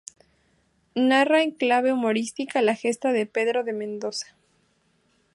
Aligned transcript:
Narra 0.95 1.43
en 1.43 1.51
clave 1.51 1.93
humorística 1.93 2.63
la 2.63 2.73
gesta 2.73 3.11
de 3.11 3.27
Pedro 3.27 3.63
de 3.63 3.73
Mendoza. 3.73 4.35